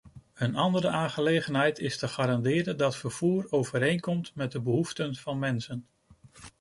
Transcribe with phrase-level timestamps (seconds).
[0.33, 5.85] Een andere aangelegenheid is te garanderen dat vervoer overeenkomt met de behoeften van mensen.